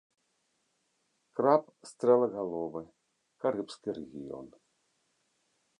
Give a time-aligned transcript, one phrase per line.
[1.39, 2.83] Краб стрэлагаловы,
[3.45, 4.47] карыбскі рэгіён.